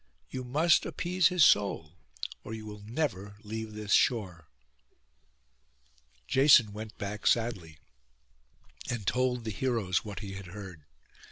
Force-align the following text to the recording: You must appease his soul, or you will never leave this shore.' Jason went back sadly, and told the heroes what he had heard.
You 0.31 0.43
must 0.43 0.83
appease 0.87 1.27
his 1.27 1.45
soul, 1.45 1.93
or 2.43 2.55
you 2.55 2.65
will 2.65 2.79
never 2.81 3.35
leave 3.43 3.73
this 3.73 3.93
shore.' 3.93 4.47
Jason 6.25 6.73
went 6.73 6.97
back 6.97 7.27
sadly, 7.27 7.77
and 8.89 9.05
told 9.05 9.43
the 9.43 9.51
heroes 9.51 10.03
what 10.03 10.21
he 10.21 10.33
had 10.33 10.47
heard. 10.47 10.85